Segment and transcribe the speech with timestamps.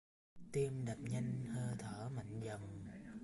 [0.51, 2.85] Tim đập nhanh hơi thở mạnh Dần